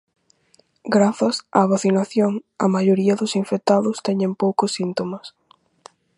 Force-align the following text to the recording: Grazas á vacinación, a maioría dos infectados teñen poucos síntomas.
Grazas 0.95 1.35
á 1.59 1.61
vacinación, 1.73 2.31
a 2.65 2.67
maioría 2.75 3.17
dos 3.21 3.31
infectados 3.41 4.01
teñen 4.07 4.31
poucos 4.41 4.71
síntomas. 4.77 5.25